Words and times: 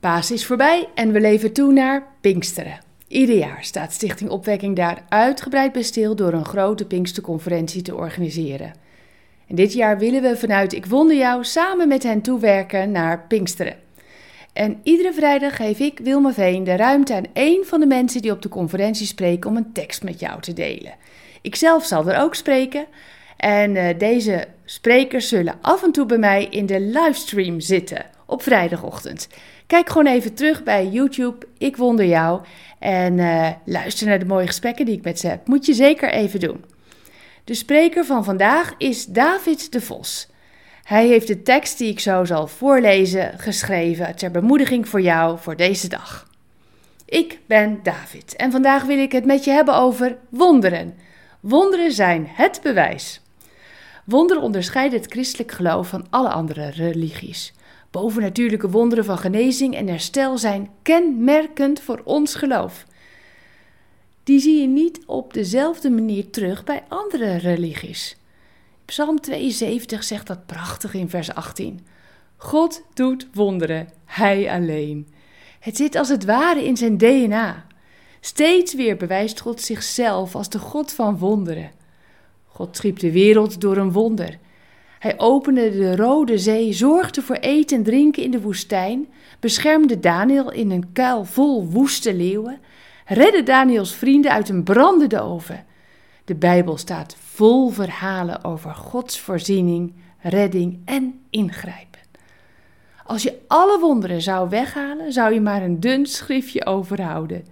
Paas 0.00 0.30
is 0.30 0.46
voorbij 0.46 0.88
en 0.94 1.12
we 1.12 1.20
leven 1.20 1.52
toe 1.52 1.72
naar 1.72 2.06
Pinksteren. 2.20 2.78
Ieder 3.08 3.36
jaar 3.36 3.64
staat 3.64 3.92
Stichting 3.92 4.30
Opwekking 4.30 4.76
daar 4.76 5.04
uitgebreid 5.08 5.72
bij 5.72 5.82
stil 5.82 6.16
door 6.16 6.32
een 6.32 6.44
grote 6.44 6.86
Pinksterconferentie 6.86 7.82
te 7.82 7.94
organiseren. 7.94 8.72
En 9.46 9.54
dit 9.54 9.72
jaar 9.72 9.98
willen 9.98 10.22
we 10.22 10.36
vanuit 10.36 10.72
Ik 10.72 10.86
Wonder 10.86 11.16
Jou 11.16 11.44
samen 11.44 11.88
met 11.88 12.02
hen 12.02 12.22
toewerken 12.22 12.90
naar 12.90 13.24
Pinksteren. 13.28 13.76
En 14.52 14.80
iedere 14.82 15.12
vrijdag 15.12 15.56
geef 15.56 15.78
ik, 15.78 15.98
Wilma 15.98 16.32
Veen, 16.32 16.64
de 16.64 16.76
ruimte 16.76 17.14
aan 17.14 17.26
één 17.32 17.66
van 17.66 17.80
de 17.80 17.86
mensen 17.86 18.22
die 18.22 18.30
op 18.30 18.42
de 18.42 18.48
conferentie 18.48 19.06
spreken 19.06 19.50
om 19.50 19.56
een 19.56 19.72
tekst 19.72 20.02
met 20.02 20.20
jou 20.20 20.40
te 20.40 20.52
delen. 20.52 20.94
Ik 21.42 21.56
zelf 21.56 21.84
zal 21.84 22.08
er 22.08 22.20
ook 22.20 22.34
spreken. 22.34 22.86
En 23.36 23.74
uh, 23.74 23.98
deze 23.98 24.46
sprekers 24.64 25.28
zullen 25.28 25.58
af 25.60 25.82
en 25.82 25.92
toe 25.92 26.06
bij 26.06 26.18
mij 26.18 26.44
in 26.44 26.66
de 26.66 26.80
livestream 26.80 27.60
zitten 27.60 28.14
op 28.26 28.42
vrijdagochtend. 28.42 29.28
Kijk 29.66 29.88
gewoon 29.88 30.06
even 30.06 30.34
terug 30.34 30.62
bij 30.62 30.86
YouTube, 30.86 31.46
Ik 31.58 31.76
Wonder 31.76 32.06
Jou. 32.06 32.40
En 32.78 33.18
uh, 33.18 33.48
luister 33.64 34.06
naar 34.06 34.18
de 34.18 34.24
mooie 34.24 34.46
gesprekken 34.46 34.84
die 34.84 34.96
ik 34.96 35.04
met 35.04 35.18
ze 35.18 35.28
heb. 35.28 35.46
Moet 35.46 35.66
je 35.66 35.74
zeker 35.74 36.10
even 36.10 36.40
doen. 36.40 36.64
De 37.44 37.54
spreker 37.54 38.04
van 38.04 38.24
vandaag 38.24 38.74
is 38.78 39.06
David 39.06 39.72
de 39.72 39.80
Vos. 39.80 40.28
Hij 40.82 41.06
heeft 41.06 41.26
de 41.26 41.42
tekst 41.42 41.78
die 41.78 41.90
ik 41.90 42.00
zo 42.00 42.24
zal 42.24 42.46
voorlezen 42.46 43.38
geschreven 43.38 44.16
ter 44.16 44.30
bemoediging 44.30 44.88
voor 44.88 45.00
jou 45.00 45.38
voor 45.38 45.56
deze 45.56 45.88
dag. 45.88 46.28
Ik 47.04 47.38
ben 47.46 47.80
David 47.82 48.36
en 48.36 48.50
vandaag 48.50 48.84
wil 48.84 48.98
ik 48.98 49.12
het 49.12 49.24
met 49.24 49.44
je 49.44 49.50
hebben 49.50 49.74
over 49.74 50.16
wonderen. 50.28 50.94
Wonderen 51.40 51.92
zijn 51.92 52.28
het 52.28 52.60
bewijs. 52.62 53.20
Wonderen 54.06 54.42
onderscheiden 54.42 55.00
het 55.00 55.10
christelijk 55.12 55.52
geloof 55.52 55.88
van 55.88 56.06
alle 56.10 56.28
andere 56.28 56.68
religies. 56.68 57.52
Bovennatuurlijke 57.90 58.70
wonderen 58.70 59.04
van 59.04 59.18
genezing 59.18 59.76
en 59.76 59.88
herstel 59.88 60.38
zijn 60.38 60.70
kenmerkend 60.82 61.80
voor 61.80 62.00
ons 62.04 62.34
geloof. 62.34 62.86
Die 64.22 64.40
zie 64.40 64.60
je 64.60 64.66
niet 64.66 65.00
op 65.06 65.32
dezelfde 65.32 65.90
manier 65.90 66.30
terug 66.30 66.64
bij 66.64 66.84
andere 66.88 67.36
religies. 67.36 68.16
Psalm 68.84 69.20
72 69.20 70.04
zegt 70.04 70.26
dat 70.26 70.46
prachtig 70.46 70.94
in 70.94 71.10
vers 71.10 71.34
18. 71.34 71.86
God 72.36 72.82
doet 72.94 73.26
wonderen, 73.32 73.88
Hij 74.04 74.50
alleen. 74.50 75.08
Het 75.60 75.76
zit 75.76 75.94
als 75.94 76.08
het 76.08 76.24
ware 76.24 76.64
in 76.64 76.76
zijn 76.76 76.98
DNA. 76.98 77.66
Steeds 78.20 78.74
weer 78.74 78.96
bewijst 78.96 79.40
God 79.40 79.60
zichzelf 79.60 80.34
als 80.34 80.48
de 80.48 80.58
God 80.58 80.92
van 80.92 81.18
wonderen. 81.18 81.70
God 82.56 82.76
schiep 82.76 82.98
de 82.98 83.12
wereld 83.12 83.60
door 83.60 83.76
een 83.76 83.92
wonder. 83.92 84.38
Hij 84.98 85.18
opende 85.18 85.70
de 85.70 85.96
Rode 85.96 86.38
Zee, 86.38 86.72
zorgde 86.72 87.22
voor 87.22 87.36
eten 87.36 87.76
en 87.76 87.82
drinken 87.82 88.22
in 88.22 88.30
de 88.30 88.40
woestijn, 88.40 89.06
beschermde 89.40 90.00
Daniel 90.00 90.52
in 90.52 90.70
een 90.70 90.92
kuil 90.92 91.24
vol 91.24 91.66
woeste 91.66 92.14
leeuwen, 92.14 92.58
redde 93.06 93.42
Daniels 93.42 93.94
vrienden 93.94 94.30
uit 94.30 94.48
een 94.48 94.62
brandende 94.62 95.20
oven. 95.20 95.64
De 96.24 96.34
Bijbel 96.34 96.76
staat 96.76 97.16
vol 97.18 97.68
verhalen 97.68 98.44
over 98.44 98.74
Gods 98.74 99.20
voorziening, 99.20 99.92
redding 100.20 100.78
en 100.84 101.20
ingrijpen. 101.30 102.00
Als 103.04 103.22
je 103.22 103.38
alle 103.46 103.78
wonderen 103.80 104.22
zou 104.22 104.48
weghalen, 104.48 105.12
zou 105.12 105.34
je 105.34 105.40
maar 105.40 105.62
een 105.62 105.80
dun 105.80 106.06
schriftje 106.06 106.66
overhouden. 106.66 107.44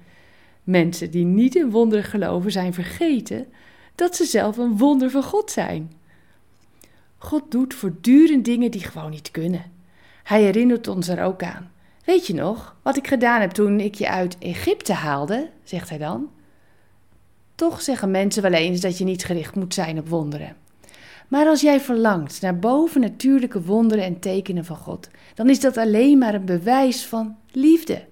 Mensen 0.62 1.10
die 1.10 1.24
niet 1.24 1.54
in 1.54 1.70
wonderen 1.70 2.04
geloven 2.04 2.52
zijn 2.52 2.74
vergeten 2.74 3.46
dat 3.94 4.16
ze 4.16 4.24
zelf 4.24 4.56
een 4.56 4.76
wonder 4.76 5.10
van 5.10 5.22
God 5.22 5.50
zijn. 5.50 5.92
God 7.18 7.50
doet 7.50 7.74
voortdurend 7.74 8.44
dingen 8.44 8.70
die 8.70 8.80
gewoon 8.80 9.10
niet 9.10 9.30
kunnen. 9.30 9.72
Hij 10.22 10.42
herinnert 10.42 10.88
ons 10.88 11.08
er 11.08 11.22
ook 11.22 11.42
aan. 11.42 11.72
Weet 12.04 12.26
je 12.26 12.34
nog 12.34 12.76
wat 12.82 12.96
ik 12.96 13.06
gedaan 13.06 13.40
heb 13.40 13.50
toen 13.50 13.80
ik 13.80 13.94
je 13.94 14.08
uit 14.08 14.38
Egypte 14.38 14.92
haalde? 14.92 15.50
zegt 15.64 15.88
hij 15.88 15.98
dan. 15.98 16.30
Toch 17.54 17.82
zeggen 17.82 18.10
mensen 18.10 18.42
wel 18.42 18.52
eens 18.52 18.80
dat 18.80 18.98
je 18.98 19.04
niet 19.04 19.24
gericht 19.24 19.54
moet 19.54 19.74
zijn 19.74 19.98
op 19.98 20.08
wonderen. 20.08 20.56
Maar 21.28 21.46
als 21.46 21.60
jij 21.60 21.80
verlangt 21.80 22.40
naar 22.40 22.58
bovennatuurlijke 22.58 23.62
wonderen 23.62 24.04
en 24.04 24.20
tekenen 24.20 24.64
van 24.64 24.76
God, 24.76 25.08
dan 25.34 25.48
is 25.48 25.60
dat 25.60 25.76
alleen 25.76 26.18
maar 26.18 26.34
een 26.34 26.44
bewijs 26.44 27.06
van 27.06 27.36
liefde. 27.50 28.04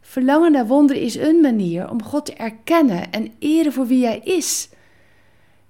Verlangen 0.00 0.52
naar 0.52 0.66
wonderen 0.66 1.02
is 1.02 1.14
een 1.14 1.40
manier 1.40 1.90
om 1.90 2.02
God 2.02 2.26
te 2.26 2.32
erkennen 2.32 3.12
en 3.12 3.32
eren 3.38 3.72
voor 3.72 3.86
wie 3.86 4.04
Hij 4.04 4.18
is. 4.18 4.68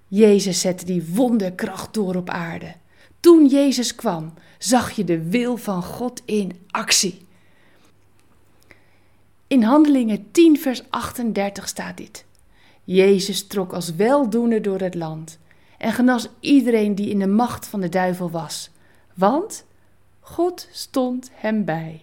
Jezus 0.09 0.59
zette 0.59 0.85
die 0.85 1.05
wonderkracht 1.13 1.93
door 1.93 2.15
op 2.15 2.29
aarde. 2.29 2.75
Toen 3.19 3.47
Jezus 3.47 3.95
kwam, 3.95 4.33
zag 4.57 4.91
je 4.91 5.03
de 5.03 5.29
wil 5.29 5.57
van 5.57 5.83
God 5.83 6.21
in 6.25 6.51
actie. 6.71 7.27
In 9.47 9.63
Handelingen 9.63 10.31
10, 10.31 10.59
vers 10.59 10.83
38 10.89 11.67
staat 11.67 11.97
dit. 11.97 12.25
Jezus 12.83 13.47
trok 13.47 13.73
als 13.73 13.95
weldoener 13.95 14.61
door 14.61 14.79
het 14.79 14.95
land 14.95 15.39
en 15.77 15.93
genas 15.93 16.27
iedereen 16.39 16.95
die 16.95 17.09
in 17.09 17.19
de 17.19 17.27
macht 17.27 17.67
van 17.67 17.81
de 17.81 17.89
duivel 17.89 18.31
was, 18.31 18.69
want 19.13 19.65
God 20.19 20.67
stond 20.71 21.29
hem 21.33 21.65
bij. 21.65 22.01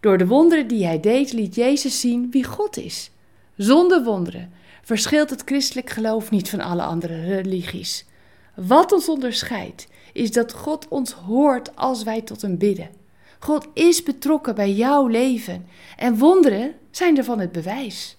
Door 0.00 0.18
de 0.18 0.26
wonderen 0.26 0.68
die 0.68 0.84
hij 0.84 1.00
deed, 1.00 1.32
liet 1.32 1.54
Jezus 1.54 2.00
zien 2.00 2.30
wie 2.30 2.44
God 2.44 2.76
is. 2.76 3.10
Zonder 3.56 4.04
wonderen 4.04 4.52
verschilt 4.88 5.30
het 5.30 5.42
christelijk 5.44 5.90
geloof 5.90 6.30
niet 6.30 6.50
van 6.50 6.60
alle 6.60 6.82
andere 6.82 7.24
religies. 7.24 8.06
Wat 8.54 8.92
ons 8.92 9.08
onderscheidt, 9.08 9.88
is 10.12 10.32
dat 10.32 10.52
God 10.52 10.88
ons 10.88 11.12
hoort 11.12 11.76
als 11.76 12.02
wij 12.02 12.22
tot 12.22 12.42
hem 12.42 12.58
bidden. 12.58 12.90
God 13.38 13.68
is 13.72 14.02
betrokken 14.02 14.54
bij 14.54 14.72
jouw 14.72 15.06
leven 15.06 15.66
en 15.96 16.18
wonderen 16.18 16.74
zijn 16.90 17.16
ervan 17.16 17.38
het 17.38 17.52
bewijs. 17.52 18.16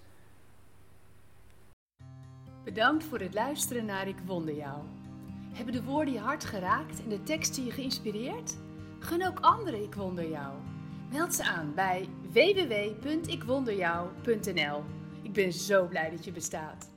Bedankt 2.63 3.03
voor 3.03 3.19
het 3.19 3.33
luisteren 3.33 3.85
naar 3.85 4.07
Ik 4.07 4.17
Wonder 4.25 4.55
Jou. 4.55 4.81
Hebben 5.53 5.73
de 5.73 5.83
woorden 5.83 6.13
je 6.13 6.19
hart 6.19 6.45
geraakt 6.45 7.03
en 7.03 7.09
de 7.09 7.23
teksten 7.23 7.65
je 7.65 7.71
geïnspireerd? 7.71 8.57
Gun 8.99 9.27
ook 9.27 9.39
anderen 9.39 9.83
Ik 9.83 9.95
Wonder 9.95 10.29
Jou. 10.29 10.53
Meld 11.11 11.33
ze 11.33 11.43
aan 11.43 11.71
bij 11.75 12.09
www.ikwonderjou.nl. 12.31 14.98
Ik 15.29 15.35
ben 15.35 15.53
zo 15.53 15.85
blij 15.85 16.09
dat 16.09 16.25
je 16.25 16.31
bestaat. 16.31 16.87